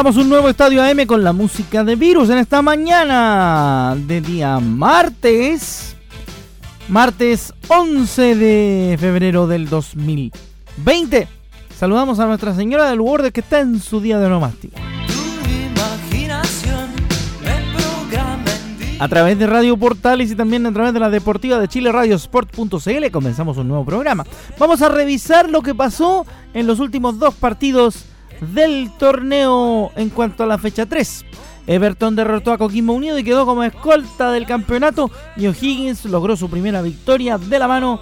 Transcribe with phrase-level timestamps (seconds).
[0.00, 4.58] Arrancamos un nuevo estadio AM con la música de Virus en esta mañana de día
[4.58, 5.94] martes.
[6.88, 11.28] Martes 11 de febrero del 2020.
[11.76, 14.74] Saludamos a Nuestra Señora del Lourdes que está en su día de onomástico.
[18.98, 22.16] A través de Radio Portales y también a través de la Deportiva de Chile Radio
[22.16, 24.24] Sport.cl comenzamos un nuevo programa.
[24.58, 28.06] Vamos a revisar lo que pasó en los últimos dos partidos
[28.40, 31.24] del torneo en cuanto a la fecha 3.
[31.66, 36.48] Everton derrotó a Coquimbo Unido y quedó como escolta del campeonato y O'Higgins logró su
[36.48, 38.00] primera victoria de la mano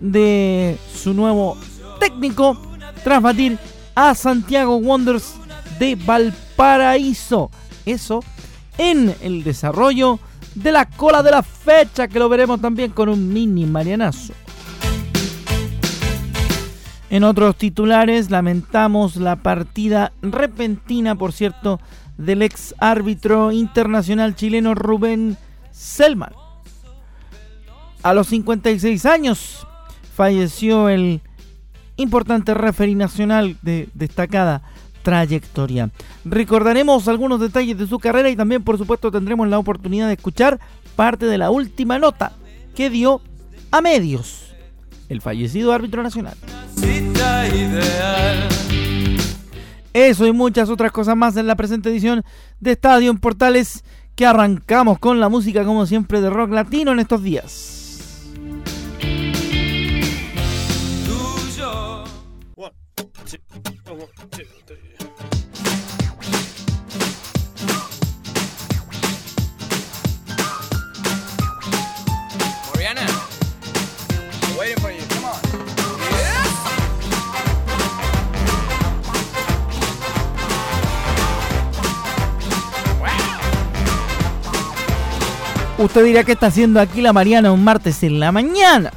[0.00, 1.56] de su nuevo
[1.98, 2.56] técnico
[3.02, 3.58] tras batir
[3.94, 5.34] a Santiago Wonders
[5.78, 7.50] de Valparaíso.
[7.84, 8.22] Eso
[8.76, 10.20] en el desarrollo
[10.54, 14.34] de la cola de la fecha que lo veremos también con un mini marianazo.
[17.10, 21.80] En otros titulares lamentamos la partida repentina, por cierto,
[22.18, 25.38] del ex árbitro internacional chileno Rubén
[25.70, 26.32] Selman.
[28.02, 29.66] A los 56 años
[30.14, 31.22] falleció el
[31.96, 34.62] importante referí nacional de destacada
[35.02, 35.90] trayectoria.
[36.24, 40.60] Recordaremos algunos detalles de su carrera y también por supuesto tendremos la oportunidad de escuchar
[40.94, 42.32] parte de la última nota
[42.74, 43.22] que dio
[43.70, 44.54] a medios
[45.08, 46.36] el fallecido árbitro nacional.
[49.92, 52.22] Eso y muchas otras cosas más en la presente edición
[52.60, 53.82] de Estadio en Portales
[54.14, 57.78] que arrancamos con la música como siempre de rock latino en estos días.
[85.78, 88.92] Usted dirá que está haciendo aquí la Mariana un martes en la mañana.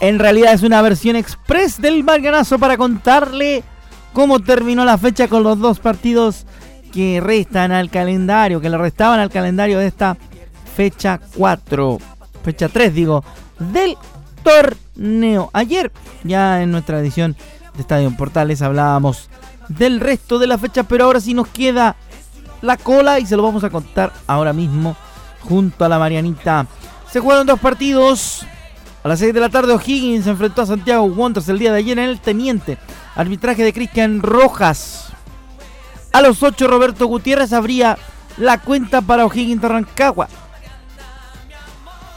[0.00, 3.62] En realidad es una versión express del Marianazo para contarle
[4.12, 6.46] cómo terminó la fecha con los dos partidos
[6.92, 10.16] que restan al calendario, que le restaban al calendario de esta
[10.74, 11.98] fecha 4,
[12.42, 13.22] fecha 3 digo,
[13.58, 13.96] del
[14.42, 15.50] torneo.
[15.52, 15.92] Ayer,
[16.24, 17.36] ya en nuestra edición
[17.74, 19.30] de Estadio Portales, hablábamos
[19.68, 21.94] del resto de la fecha, pero ahora sí nos queda
[22.62, 24.96] la cola y se lo vamos a contar ahora mismo
[25.40, 26.66] junto a la Marianita.
[27.10, 28.46] Se jugaron dos partidos.
[29.02, 31.78] A las 6 de la tarde O'Higgins se enfrentó a Santiago Wanderers el día de
[31.78, 32.76] ayer en el Teniente.
[33.14, 35.06] Arbitraje de Cristian Rojas.
[36.12, 37.96] A los 8 Roberto Gutiérrez abría
[38.36, 40.28] la cuenta para O'Higgins de Rancagua.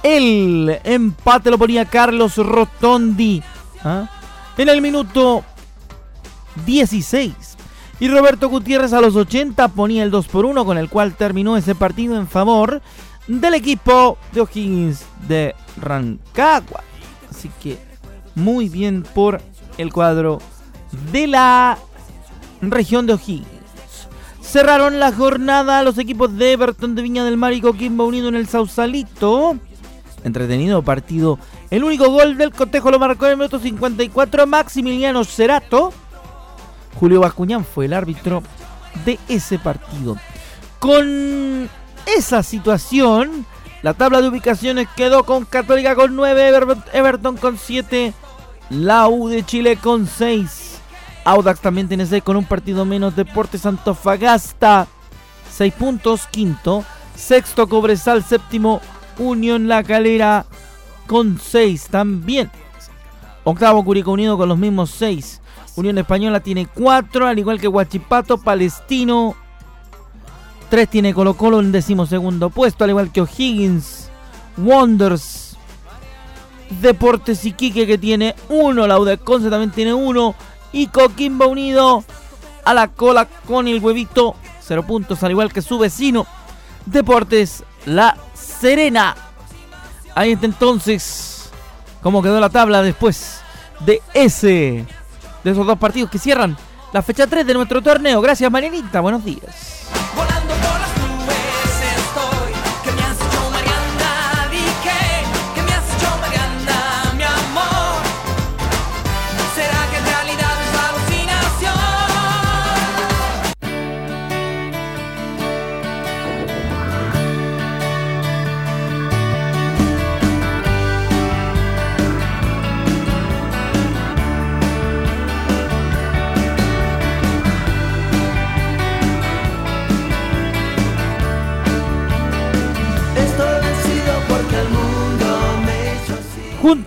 [0.04, 3.42] El empate lo ponía Carlos Rotondi.
[3.86, 4.10] ¿ah?
[4.58, 5.44] En el minuto
[6.66, 7.53] 16.
[8.00, 11.56] Y Roberto Gutiérrez a los 80 ponía el 2 por 1 con el cual terminó
[11.58, 12.82] ese partido en favor
[13.28, 16.84] del equipo de O'Higgins de Rancagua.
[17.30, 17.78] Así que
[18.36, 19.42] muy bien por
[19.78, 20.40] el cuadro
[21.12, 21.78] de la
[22.62, 23.48] región de O'Higgins.
[24.42, 28.36] Cerraron la jornada los equipos de Everton de Viña del Mar y Coquimbo unido en
[28.36, 29.58] el Sausalito.
[30.24, 31.40] Entretenido partido.
[31.70, 35.94] El único gol del cotejo lo marcó en el minuto 54 Maximiliano Cerato
[37.00, 38.44] Julio Bascuñán fue el árbitro
[39.06, 40.18] de ese partido.
[40.80, 41.70] Con
[42.06, 43.46] esa situación,
[43.82, 46.52] la tabla de ubicaciones quedó con Católica con 9,
[46.94, 48.14] Everton con 7,
[48.70, 50.74] la U de Chile con 6,
[51.26, 53.16] Audax también tiene 6 con un partido menos.
[53.16, 54.88] Deportes Antofagasta,
[55.52, 56.28] 6 puntos.
[56.28, 56.84] Quinto.
[57.16, 58.24] Sexto, Cobresal.
[58.24, 58.82] Séptimo,
[59.18, 60.46] Unión La Calera
[61.08, 62.52] con 6 también.
[63.44, 65.42] Octavo, Curicó Unido con los mismos 6.
[65.76, 69.36] Unión Española tiene 4, al igual que Huachipato, Palestino.
[70.70, 74.10] 3 tiene Colo Colo en decimosegundo puesto, al igual que O'Higgins,
[74.58, 75.56] Wonders,
[76.82, 80.36] Deportes Iquique que tiene 1, la Conce también tiene 1
[80.72, 82.04] y Coquimbo Unido
[82.66, 86.26] a la cola con el huevito, 0 puntos, al igual que su vecino
[86.86, 89.16] Deportes La Serena.
[90.16, 91.52] Ahí está entonces
[92.02, 93.42] cómo quedó la tabla después
[93.86, 94.86] de ese,
[95.44, 96.58] de esos dos partidos que cierran
[96.92, 98.22] la fecha 3 de nuestro torneo.
[98.22, 99.90] Gracias Marianita, buenos días.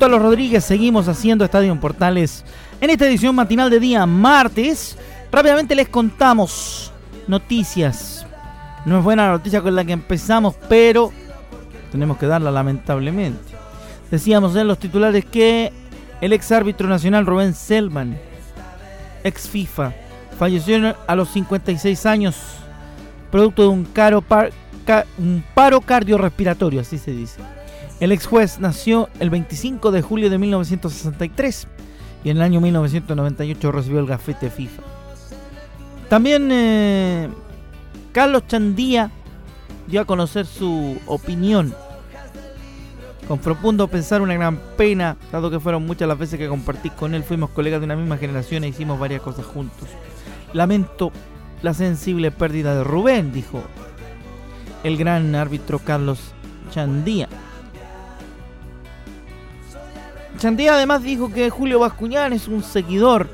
[0.07, 2.45] Junto a los Rodríguez seguimos haciendo Estadio en Portales
[2.81, 4.97] en esta edición matinal de día martes.
[5.33, 6.93] Rápidamente les contamos
[7.27, 8.25] noticias.
[8.85, 11.11] No es buena la noticia con la que empezamos, pero
[11.91, 13.53] tenemos que darla lamentablemente.
[14.09, 15.73] Decíamos en los titulares que
[16.21, 18.17] el ex árbitro nacional Rubén Selman,
[19.25, 19.93] ex FIFA,
[20.39, 22.37] falleció a los 56 años,
[23.33, 24.23] producto de un, caro
[25.19, 27.41] un paro cardiorrespiratorio, así se dice.
[27.99, 31.67] El ex juez nació el 25 de julio de 1963
[32.25, 34.83] y en el año 1998 recibió el gafete FIFA.
[36.11, 37.29] También eh,
[38.13, 39.11] Carlos Chandía
[39.87, 41.75] dio a conocer su opinión.
[43.27, 47.15] Con profundo pensar una gran pena, dado que fueron muchas las veces que compartí con
[47.15, 49.89] él, fuimos colegas de una misma generación e hicimos varias cosas juntos.
[50.53, 51.11] Lamento
[51.63, 53.63] la sensible pérdida de Rubén, dijo
[54.85, 56.19] el gran árbitro Carlos
[56.71, 57.29] Chandía.
[60.39, 63.29] Chandía además dijo que Julio Bascuñán es un seguidor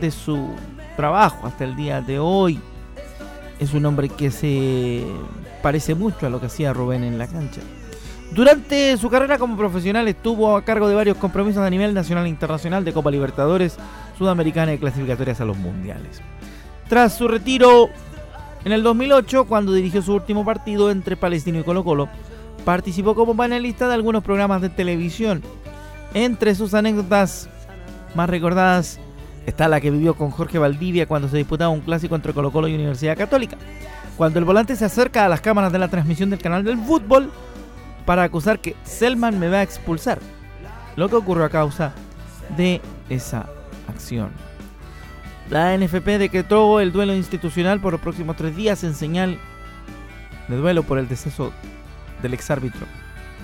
[0.00, 0.50] de su
[0.96, 2.58] trabajo hasta el día de hoy.
[3.60, 5.04] Es un hombre que se
[5.62, 7.60] parece mucho a lo que hacía Rubén en la cancha.
[8.32, 12.28] Durante su carrera como profesional estuvo a cargo de varios compromisos a nivel nacional e
[12.28, 13.76] internacional de Copa Libertadores,
[14.18, 16.20] Sudamericana y clasificatorias a los mundiales.
[16.88, 17.88] Tras su retiro
[18.64, 22.08] en el 2008, cuando dirigió su último partido entre Palestino y Colo Colo,
[22.64, 25.42] participó como panelista de algunos programas de televisión
[26.14, 27.48] entre sus anécdotas
[28.14, 28.98] más recordadas
[29.46, 32.68] está la que vivió con Jorge Valdivia cuando se disputaba un clásico entre Colo Colo
[32.68, 33.56] y Universidad Católica.
[34.16, 37.30] Cuando el volante se acerca a las cámaras de la transmisión del canal del fútbol
[38.04, 40.18] para acusar que Selman me va a expulsar.
[40.96, 41.92] Lo que ocurrió a causa
[42.56, 43.46] de esa
[43.88, 44.30] acción.
[45.50, 49.38] La NFP decretó el duelo institucional por los próximos tres días en señal
[50.48, 51.52] de duelo por el deceso
[52.22, 52.86] del exárbitro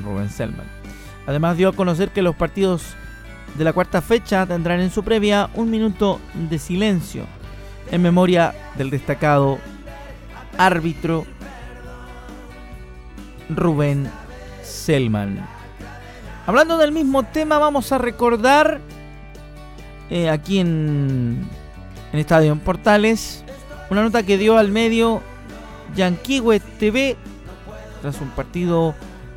[0.03, 0.84] Rubén Selman.
[1.27, 2.95] Además dio a conocer que los partidos
[3.57, 7.25] de la cuarta fecha tendrán en su previa un minuto de silencio
[7.91, 9.59] en memoria del destacado
[10.59, 11.25] árbitro
[13.49, 14.11] Rubén
[14.63, 15.47] Selman.
[16.47, 18.81] Hablando del mismo tema, vamos a recordar
[20.11, 21.49] eh, aquí en,
[22.13, 23.45] en Estadio en Portales
[23.91, 25.23] una nota que dio al medio
[25.95, 27.17] Yanquiwe TV
[28.03, 28.95] tras un partido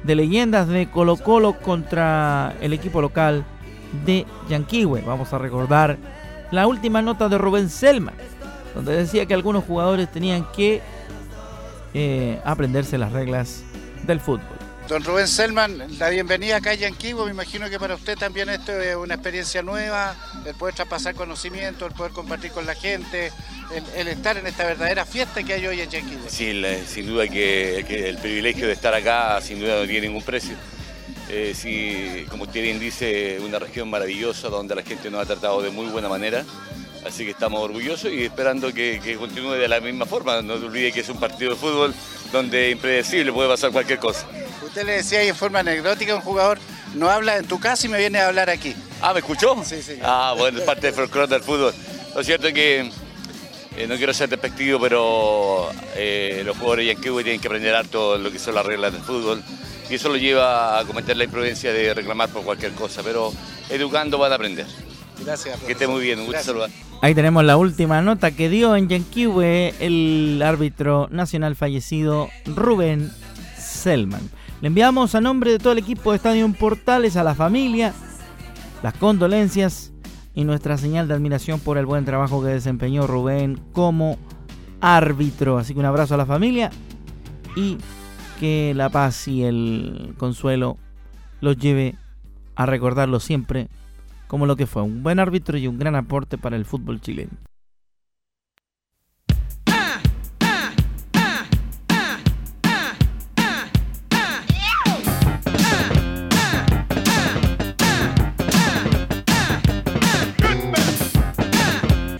[0.07, 3.43] de leyendas de Colo Colo contra el equipo local
[4.05, 5.01] de Yanquiwe.
[5.01, 5.97] Vamos a recordar
[6.49, 8.13] la última nota de Rubén Selma,
[8.73, 10.81] donde decía que algunos jugadores tenían que
[11.93, 13.63] eh, aprenderse las reglas
[14.05, 14.56] del fútbol.
[14.87, 17.25] Don Rubén Selman, la bienvenida acá a Yanquivo.
[17.25, 20.15] Me imagino que para usted también esto es una experiencia nueva,
[20.45, 23.33] el poder traspasar conocimiento, el poder compartir con la gente,
[23.97, 26.29] el, estar en esta verdadera fiesta que hay hoy en Yanquivo.
[26.29, 26.53] Sí,
[26.87, 30.55] sin duda que, el privilegio de estar acá sin duda no tiene ningún precio.
[31.29, 35.61] Eh, sí, como usted bien dice, una región maravillosa donde la gente nos ha tratado
[35.61, 36.45] de muy buena manera.
[37.05, 40.41] Así que estamos orgullosos y esperando que, continúe de la misma forma.
[40.41, 41.93] No te olvides que es un partido de fútbol
[42.31, 44.27] donde impredecible puede pasar cualquier cosa.
[44.67, 46.59] Usted le decía ahí en forma anecdótica un jugador
[46.93, 48.75] no habla en tu casa y me viene a hablar aquí.
[49.01, 49.55] Ah, ¿me escuchó?
[49.63, 49.99] Sí, sí.
[50.03, 51.73] Ah, bueno, es parte del folclore del fútbol.
[52.15, 52.91] Lo cierto es que
[53.77, 58.31] eh, no quiero ser despectivo, pero eh, los jugadores yankees tienen que aprender harto lo
[58.31, 59.43] que son las reglas del fútbol
[59.89, 63.31] y eso lo lleva a cometer la imprudencia de reclamar por cualquier cosa, pero
[63.69, 64.65] educando van a aprender.
[65.23, 65.59] Gracias.
[65.61, 66.69] Que esté muy bien, un gusto saludar.
[67.01, 73.11] Ahí tenemos la última nota que dio en Yanquiwe el árbitro nacional fallecido Rubén
[73.57, 74.36] Selman.
[74.61, 77.93] Le enviamos a nombre de todo el equipo de Estadio Portales a la familia
[78.83, 79.91] las condolencias
[80.33, 84.17] y nuestra señal de admiración por el buen trabajo que desempeñó Rubén como
[84.81, 85.57] árbitro.
[85.57, 86.69] Así que un abrazo a la familia
[87.55, 87.77] y
[88.39, 90.77] que la paz y el consuelo
[91.41, 91.95] los lleve
[92.55, 93.67] a recordarlo siempre
[94.27, 97.31] como lo que fue un buen árbitro y un gran aporte para el fútbol chileno.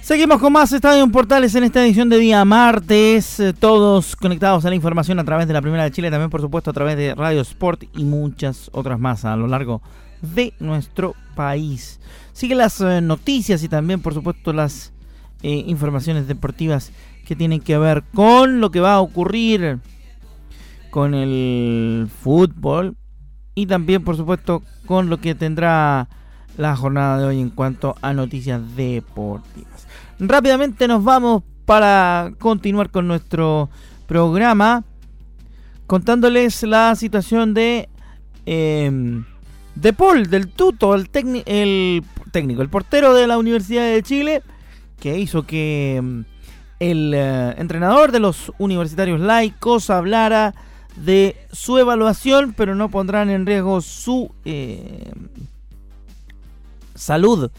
[0.08, 4.70] Seguimos con más Estadio Portales en esta edición de día martes, eh, todos conectados a
[4.70, 7.14] la información a través de la Primera de Chile, también por supuesto a través de
[7.14, 9.82] Radio Sport y muchas otras más a lo largo
[10.22, 12.00] de nuestro país.
[12.32, 14.94] Sigue las eh, noticias y también por supuesto las
[15.44, 16.94] eh, informaciones deportivas
[17.26, 19.80] que tienen que ver con lo que va a ocurrir
[20.90, 22.96] con el fútbol
[23.56, 26.08] y también por supuesto con lo que tendrá
[26.58, 29.88] la jornada de hoy en cuanto a noticias deportivas.
[30.20, 33.70] Rápidamente nos vamos para continuar con nuestro
[34.08, 34.84] programa
[35.86, 37.88] contándoles la situación de
[38.46, 39.24] em,
[39.76, 44.42] de Paul, del tuto, el, técnico, el portero de la Universidad de Chile,
[45.00, 46.26] que hizo que em,
[46.80, 50.56] el eh, entrenador de los universitarios laicos hablara
[50.96, 55.28] de su evaluación, pero no pondrán en riesgo su em,
[56.98, 57.52] salud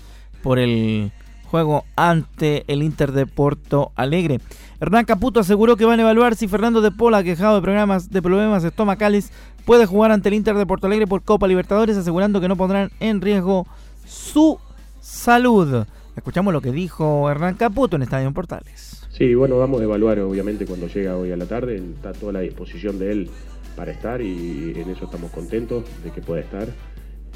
[0.42, 1.12] por el
[1.50, 4.40] juego ante el Inter de Porto Alegre.
[4.80, 8.22] Hernán Caputo aseguró que van a evaluar si Fernando de Pola, quejado de, programas, de
[8.22, 9.32] problemas estomacales,
[9.64, 12.90] puede jugar ante el Inter de Porto Alegre por Copa Libertadores, asegurando que no pondrán
[13.00, 13.66] en riesgo
[14.06, 14.58] su
[15.00, 15.86] salud.
[16.16, 19.06] Escuchamos lo que dijo Hernán Caputo en Estadio Portales.
[19.10, 22.40] Sí, bueno, vamos a evaluar obviamente cuando llega hoy a la tarde, está toda la
[22.40, 23.30] disposición de él
[23.74, 26.68] para estar y en eso estamos contentos de que pueda estar.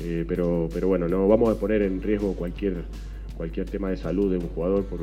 [0.01, 2.85] Eh, pero, pero bueno, no vamos a poner en riesgo cualquier
[3.37, 5.01] cualquier tema de salud de un jugador por,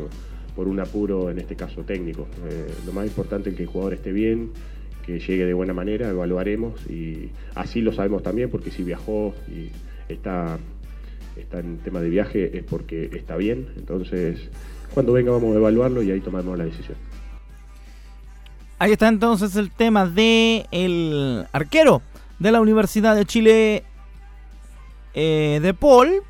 [0.55, 2.27] por un apuro, en este caso técnico.
[2.49, 4.51] Eh, lo más importante es que el jugador esté bien,
[5.05, 9.71] que llegue de buena manera, evaluaremos y así lo sabemos también porque si viajó y
[10.11, 10.57] está,
[11.35, 13.67] está en tema de viaje es porque está bien.
[13.75, 14.49] Entonces,
[14.93, 16.97] cuando venga vamos a evaluarlo y ahí tomaremos la decisión.
[18.77, 20.65] Ahí está entonces el tema de
[21.51, 22.01] arquero
[22.39, 23.83] de la Universidad de Chile
[25.21, 26.23] eh, de Paul,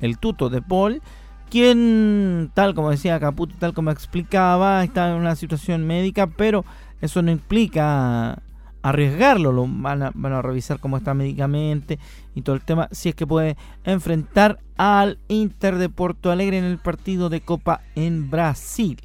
[0.00, 1.00] el tuto de Paul,
[1.48, 6.64] quien, tal como decía Caputo, tal como explicaba, está en una situación médica, pero
[7.00, 8.42] eso no implica
[8.82, 12.00] arriesgarlo, lo van a, van a revisar cómo está médicamente
[12.34, 16.64] y todo el tema, si es que puede enfrentar al Inter de Porto Alegre en
[16.64, 19.00] el partido de Copa en Brasil.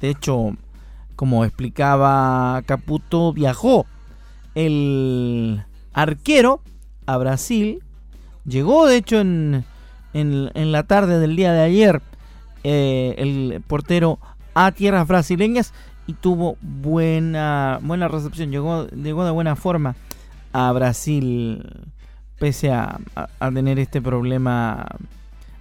[0.00, 0.56] De hecho,
[1.14, 3.84] como explicaba Caputo, viajó
[4.54, 6.62] el arquero
[7.06, 7.82] a Brasil,
[8.44, 9.64] llegó de hecho en
[10.20, 12.02] en, la tarde del día de ayer
[12.64, 14.18] eh, el portero
[14.54, 15.72] a tierras brasileñas
[16.06, 19.96] y tuvo buena, buena recepción, llegó, llegó de buena forma
[20.52, 21.86] a Brasil
[22.38, 22.98] pese a,
[23.52, 24.86] tener este problema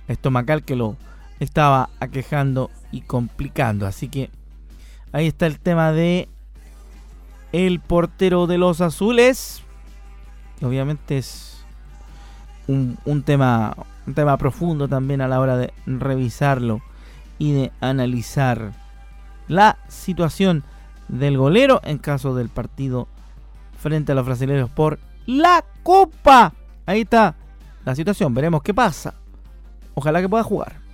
[0.08, 0.96] estomacal que lo
[1.40, 3.86] estaba aquejando y complicando.
[3.86, 4.30] Así que
[5.12, 6.30] ahí está el tema de
[7.52, 9.64] el portero de los azules.
[10.62, 11.66] Obviamente es
[12.68, 13.76] un, un tema
[14.08, 16.82] un tema profundo también a la hora de revisarlo
[17.38, 18.74] y de analizar
[19.48, 20.64] la situación
[21.08, 23.08] del golero en caso del partido
[23.80, 26.54] frente a los brasileños por la Copa.
[26.86, 27.36] Ahí está
[27.84, 29.16] la situación, veremos qué pasa.
[29.94, 30.85] Ojalá que pueda jugar.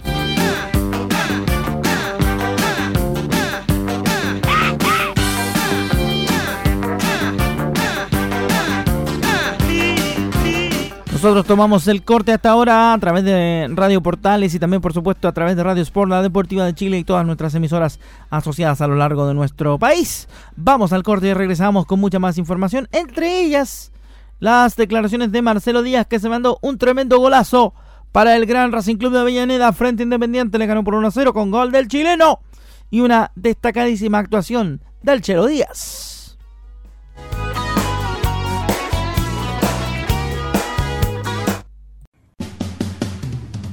[11.21, 15.27] Nosotros tomamos el corte hasta ahora a través de Radio Portales y también, por supuesto,
[15.27, 17.99] a través de Radio Sport, la Deportiva de Chile y todas nuestras emisoras
[18.31, 20.27] asociadas a lo largo de nuestro país.
[20.55, 23.91] Vamos al corte y regresamos con mucha más información, entre ellas
[24.39, 27.75] las declaraciones de Marcelo Díaz que se mandó un tremendo golazo
[28.11, 30.57] para el Gran Racing Club de Avellaneda frente Independiente.
[30.57, 32.39] Le ganó por 1-0 con gol del chileno
[32.89, 36.20] y una destacadísima actuación del Chelo Díaz.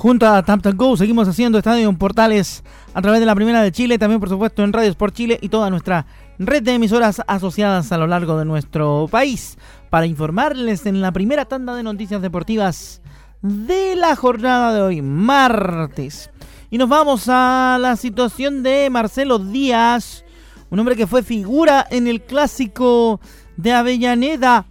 [0.00, 3.70] Junto a Tap Go seguimos haciendo Estadio en Portales a través de la Primera de
[3.70, 6.06] Chile, también por supuesto en Radio Sport Chile y toda nuestra
[6.38, 9.58] red de emisoras asociadas a lo largo de nuestro país
[9.90, 13.02] para informarles en la primera tanda de noticias deportivas
[13.42, 16.30] de la jornada de hoy, martes.
[16.70, 20.24] Y nos vamos a la situación de Marcelo Díaz,
[20.70, 23.20] un hombre que fue figura en el clásico
[23.58, 24.64] de Avellaneda.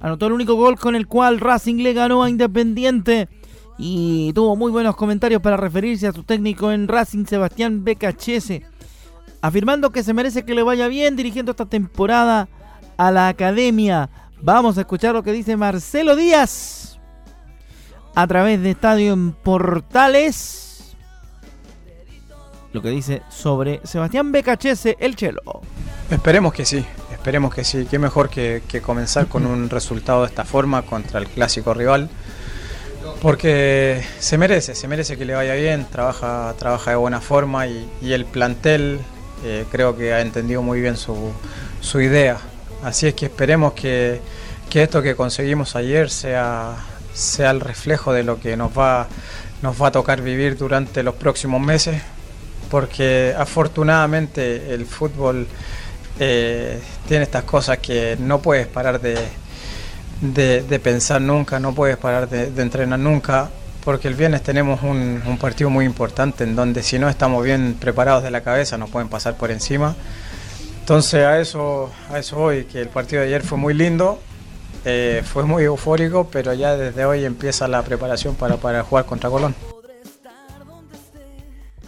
[0.00, 3.28] Anotó el único gol con el cual Racing le ganó a Independiente
[3.78, 8.62] y tuvo muy buenos comentarios para referirse a su técnico en Racing, Sebastián Becachese,
[9.42, 12.48] afirmando que se merece que le vaya bien dirigiendo esta temporada
[12.96, 14.08] a la academia.
[14.40, 16.98] Vamos a escuchar lo que dice Marcelo Díaz
[18.14, 20.96] a través de Estadio en Portales.
[22.72, 25.62] Lo que dice sobre Sebastián Becachese, el Chelo.
[26.10, 27.86] Esperemos que sí, esperemos que sí.
[27.90, 32.10] Qué mejor que, que comenzar con un resultado de esta forma contra el clásico rival
[33.20, 37.88] porque se merece, se merece que le vaya bien, trabaja, trabaja de buena forma y,
[38.02, 39.00] el plantel
[39.44, 41.32] eh, creo que ha entendido muy bien su,
[42.00, 42.38] idea.
[42.82, 44.20] Así es que esperemos que,
[44.72, 46.76] esto que conseguimos ayer sea,
[47.14, 49.06] sea el reflejo de lo que nos va,
[49.62, 52.02] nos va a tocar vivir durante los próximos meses,
[52.70, 55.46] porque afortunadamente el fútbol
[56.18, 59.16] eh, tiene estas cosas que no puedes parar de
[60.20, 63.50] de, pensar nunca, no puedes parar de, entrenar nunca,
[63.84, 68.22] porque el viernes tenemos un, partido muy importante en donde si no estamos bien preparados
[68.22, 69.94] de la cabeza nos pueden pasar por encima.
[70.80, 74.20] Entonces a eso, a eso hoy, que el partido de ayer fue muy lindo,
[74.84, 79.28] eh, fue muy eufórico, pero ya desde hoy empieza la preparación para, para jugar contra
[79.28, 79.54] Colón.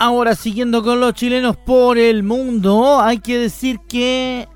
[0.01, 4.47] Ahora, siguiendo con los chilenos por el mundo, hay que decir que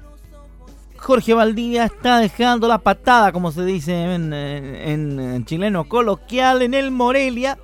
[1.03, 7.59] Jorge Valdivia está dejando la patada, como se dice en, chileno coloquial, en el Morelia.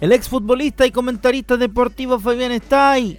[0.00, 3.18] El exfutbolista y comentarista deportivo Fabián ahí.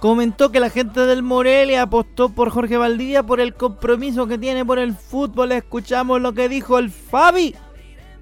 [0.00, 4.64] comentó que la gente del Morelia apostó por Jorge Valdivia por el compromiso que tiene
[4.64, 5.52] por el fútbol.
[5.52, 7.54] Escuchamos lo que dijo el Fabi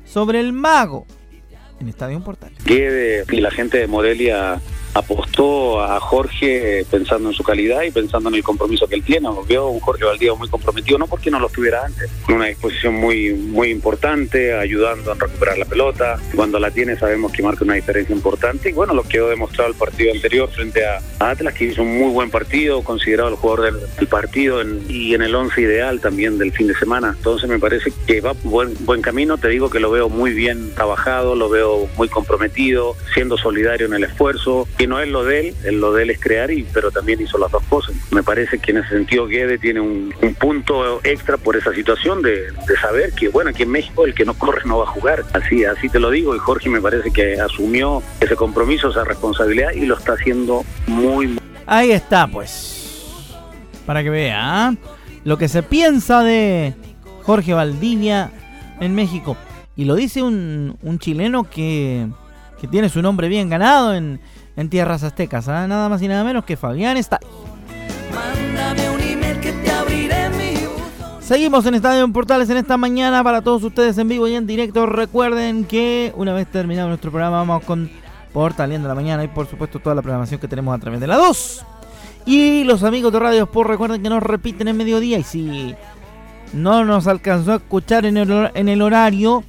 [0.04, 1.06] sobre el mago
[1.80, 2.52] en Estadio Portal.
[2.66, 4.61] Que y la gente de Morelia
[4.94, 9.29] apostó a Jorge pensando en su calidad y pensando en el compromiso que él tiene.
[9.48, 12.94] Vio un Jorge Valdío muy comprometido, no porque no lo estuviera antes, en una disposición
[12.94, 16.18] muy, muy importante, ayudando a recuperar la pelota.
[16.35, 19.76] Cuando la tiene sabemos que marca una diferencia importante y bueno, lo quedó demostrado el
[19.76, 24.09] partido anterior frente a Atlas, que hizo un muy buen partido, considerado el jugador del,
[24.09, 27.14] partido y en el once ideal también del fin de semana.
[27.16, 30.74] Entonces me parece que va buen, buen camino, te digo que lo veo muy bien
[30.74, 35.81] trabajado, lo veo muy comprometido, siendo solidario en el esfuerzo no es lo de él,
[35.81, 37.94] lo de él es crear, y, pero también hizo las dos cosas.
[38.11, 42.48] Me parece que en ese sentido Guede tiene un, punto extra por esa situación de,
[42.81, 45.22] saber que, bueno, aquí en México el que no corre no va a jugar.
[45.33, 49.70] Así, así te lo digo, y Jorge me parece que asumió ese compromiso, esa responsabilidad,
[49.74, 51.40] y lo está haciendo muy, muy...
[51.66, 53.07] Ahí está, pues.
[53.87, 54.74] Para que vea ¿ah?
[55.22, 56.74] lo que se piensa de
[57.22, 58.33] Jorge Valdivia
[58.81, 59.37] en México.
[59.76, 62.09] Y lo dice un, un chileno que,
[62.61, 64.20] que tiene su nombre bien ganado en,
[64.61, 65.49] en tierras aztecas.
[65.49, 65.66] ¿ah?
[65.66, 67.18] Nada más y nada menos que Fabián está.
[71.20, 74.46] Seguimos en Estadio en Portales en esta mañana para todos ustedes en vivo y en
[74.46, 74.85] directo.
[74.85, 77.90] Recuerden que una vez terminado nuestro programa vamos con
[78.35, 81.16] Portaleando la mañana y por supuesto toda la programación que tenemos a través de la
[81.16, 81.64] 2.
[82.27, 85.75] Y los amigos de Radio Sport recuerden que nos repiten en mediodía y si
[86.53, 89.42] no nos alcanzó a escuchar en el, en el horario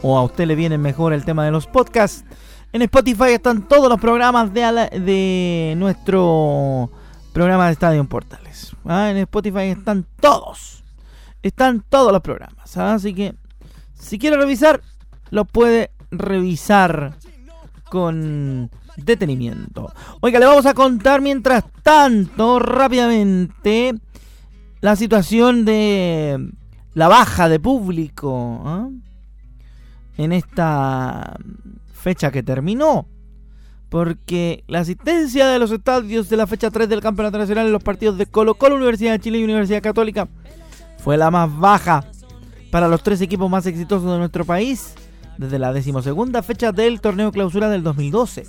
[0.00, 2.24] o a usted le viene mejor el tema de los podcasts,
[2.72, 4.62] en Spotify están todos los programas de,
[5.00, 6.90] de nuestro
[7.32, 8.74] programa de Estadio Portales.
[8.86, 9.10] ¿ah?
[9.10, 10.82] En Spotify están todos.
[11.42, 12.76] Están todos los programas.
[12.76, 12.94] ¿ah?
[12.94, 13.34] Así que
[13.94, 14.80] si quiere revisar,
[15.30, 17.16] lo puede revisar
[17.90, 19.92] con detenimiento.
[20.20, 23.94] Oiga, le vamos a contar mientras tanto rápidamente
[24.80, 26.52] la situación de
[26.94, 28.88] la baja de público ¿ah?
[30.16, 31.36] en esta
[32.02, 33.08] fecha que terminó.
[33.88, 37.82] Porque la asistencia de los estadios de la fecha 3 del Campeonato Nacional en los
[37.82, 40.28] partidos de Colo Colo, Universidad de Chile y Universidad Católica
[40.98, 42.04] fue la más baja
[42.70, 44.94] para los tres equipos más exitosos de nuestro país
[45.36, 48.46] desde la decimosegunda fecha del torneo clausura del 2012.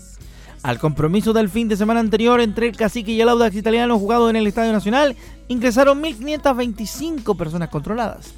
[0.63, 4.29] Al compromiso del fin de semana anterior entre el Cacique y el Audax italiano jugado
[4.29, 5.17] en el Estadio Nacional,
[5.49, 8.33] ingresaron 1.525 personas controladas.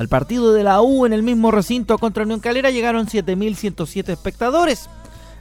[0.00, 4.88] Al partido de la U en el mismo recinto contra Unión Calera llegaron 7.107 espectadores,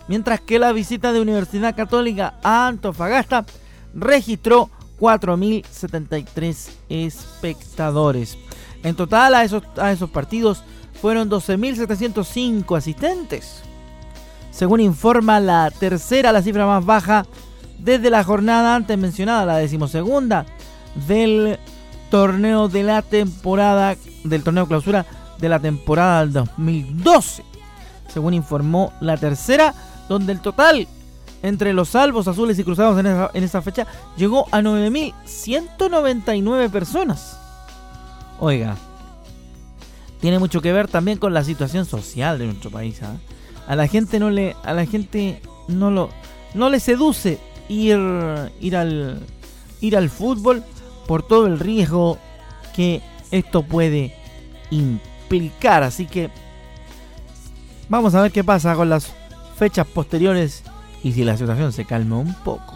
[0.09, 3.45] mientras que la visita de Universidad Católica a Antofagasta
[3.93, 4.69] registró
[4.99, 8.37] 4.073 espectadores.
[8.83, 10.61] En total a esos, a esos partidos
[11.01, 13.61] fueron 12.705 asistentes.
[14.51, 17.25] Según informa la tercera, la cifra más baja
[17.77, 20.45] desde la jornada antes mencionada, la decimosegunda
[21.07, 21.57] del
[22.11, 25.05] torneo de la temporada del torneo clausura
[25.39, 27.43] de la temporada del 2012.
[28.07, 29.73] Según informó la tercera,
[30.07, 30.87] donde el total
[31.41, 33.07] entre los salvos azules y cruzados en
[33.43, 37.37] esa, fecha llegó a 9.199 personas.
[38.39, 38.75] Oiga,
[40.19, 43.01] tiene mucho que ver también con la situación social de nuestro país.
[43.03, 43.17] ¿ah?
[43.67, 46.09] A la gente no le, a la gente no lo,
[46.53, 47.99] no le seduce ir,
[48.59, 49.19] ir al,
[49.81, 50.63] ir al fútbol
[51.07, 52.17] por todo el riesgo
[52.75, 54.15] que esto puede
[54.71, 55.83] implicar.
[55.83, 56.29] Así que
[57.87, 59.13] vamos a ver qué pasa con las
[59.57, 60.63] fechas posteriores
[61.03, 62.75] y si la situación se calma un poco.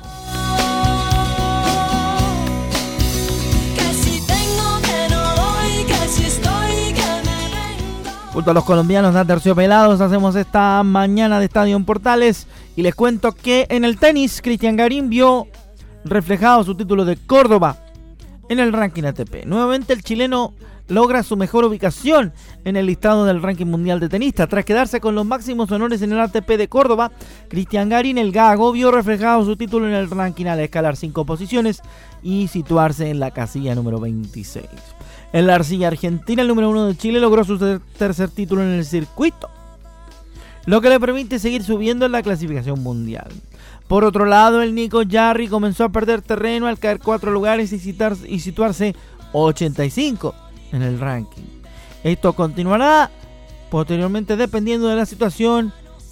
[8.34, 12.96] Junto a los colombianos de Terciopelados hacemos esta mañana de Estadio en Portales y les
[12.96, 15.48] cuento que en el tenis Cristian Garín vio
[16.04, 17.83] reflejado su título de Córdoba
[18.54, 19.46] en el ranking ATP.
[19.46, 20.54] Nuevamente el chileno
[20.88, 22.34] logra su mejor ubicación
[22.66, 24.50] en el listado del ranking mundial de tenistas.
[24.50, 27.12] Tras quedarse con los máximos honores en el ATP de Córdoba,
[27.50, 31.82] Cristian Garín, el Gago, vio reflejado su título en el ranking al escalar cinco posiciones
[32.22, 34.66] y situarse en la casilla número 26.
[35.34, 37.58] En la arcilla argentina, el número uno de Chile logró su
[37.98, 39.50] tercer título en el circuito,
[40.66, 43.32] lo que le permite seguir subiendo en la clasificación mundial.
[43.94, 47.96] Por otro lado, el Nico Jarry comenzó a perder terreno al caer cuatro lugares y,
[48.28, 48.96] y situarse
[49.34, 50.34] 85
[50.72, 51.44] en el ranking.
[52.04, 53.12] Esto continuará
[53.70, 55.72] posteriormente dependiendo de la situación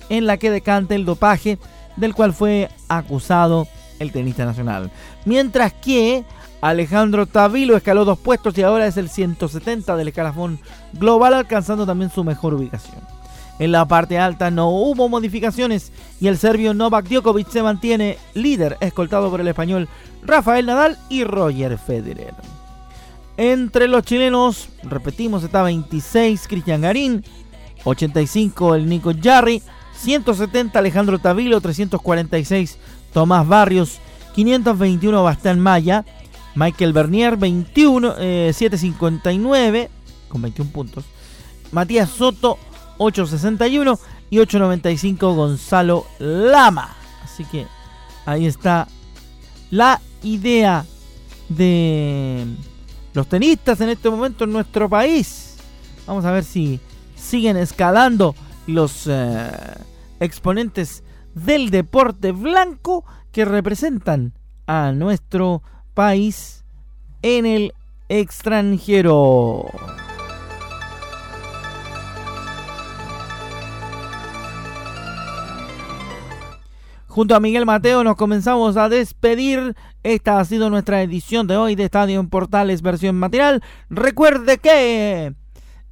[0.10, 1.58] en la que decante el dopaje
[1.96, 3.68] del cual fue acusado
[3.98, 4.92] el tenista nacional.
[5.26, 6.24] Mientras que
[6.62, 10.60] Alejandro Tavilo escaló dos puestos y ahora es el 170 del escalafón
[10.94, 13.21] global, alcanzando también su mejor ubicación.
[13.62, 18.76] En la parte alta no hubo modificaciones y el serbio Novak Djokovic se mantiene líder,
[18.80, 19.88] escoltado por el español
[20.24, 22.34] Rafael Nadal y Roger Federer.
[23.38, 27.24] Entre los chilenos, repetimos, está 26 Cristian Garín,
[27.84, 29.62] 85 el Nico Jarry,
[29.94, 32.80] 170 Alejandro Tavilo, 346
[33.14, 34.00] Tomás Barrios,
[34.34, 36.04] 521 Bastán Maya,
[36.56, 38.16] Michael Bernier 21,
[38.54, 39.92] 759
[40.30, 41.06] con 21 puntos,
[41.72, 42.58] Matías Soto
[43.02, 46.96] 861 y 895 Gonzalo Lama.
[47.24, 47.66] Así que
[48.26, 48.88] ahí está
[49.72, 50.86] la idea
[51.50, 52.46] de
[53.14, 55.58] los tenistas en este momento en nuestro país.
[56.06, 56.80] Vamos a ver si
[57.16, 58.36] siguen escalando
[58.68, 59.52] los eh,
[60.20, 64.34] exponentes del deporte blanco que representan
[64.68, 66.64] a nuestro país
[67.22, 67.74] en el
[68.10, 69.66] extranjero.
[77.12, 79.76] Junto a Miguel Mateo nos comenzamos a despedir.
[80.02, 83.62] Esta ha sido nuestra edición de hoy de Estadio en Portales versión material.
[83.90, 85.34] Recuerde que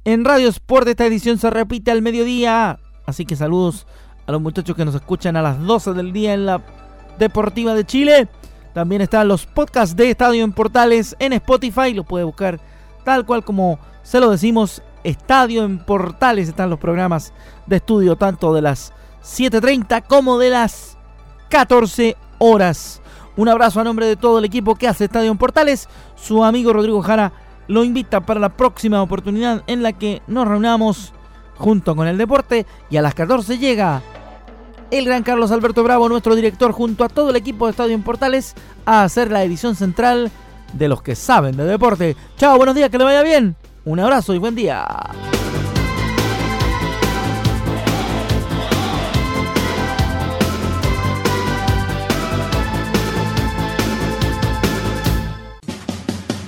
[0.04, 2.78] en Radio Sport esta edición se repite al mediodía.
[3.04, 3.86] Así que saludos
[4.26, 6.62] a los muchachos que nos escuchan a las 12 del día en la
[7.18, 8.26] Deportiva de Chile.
[8.72, 11.92] También están los podcasts de Estadio en Portales en Spotify.
[11.92, 12.58] Lo puede buscar
[13.04, 14.82] tal cual como se lo decimos.
[15.04, 17.34] Estadio en Portales están los programas
[17.66, 20.89] de estudio tanto de las 7.30 como de las
[21.50, 23.02] 14 horas.
[23.36, 25.88] Un abrazo a nombre de todo el equipo que hace Estadio en Portales.
[26.14, 27.32] Su amigo Rodrigo Jara
[27.68, 31.12] lo invita para la próxima oportunidad en la que nos reunamos
[31.56, 34.02] junto con el deporte y a las 14 llega
[34.90, 38.02] el gran Carlos Alberto Bravo, nuestro director, junto a todo el equipo de Estadio en
[38.02, 38.54] Portales,
[38.86, 40.30] a hacer la edición central
[40.72, 42.16] de los que saben de deporte.
[42.36, 43.56] Chao, buenos días, que le vaya bien.
[43.84, 44.84] Un abrazo y buen día.